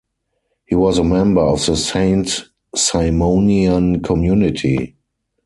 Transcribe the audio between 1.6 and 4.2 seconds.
the Saint-Simonian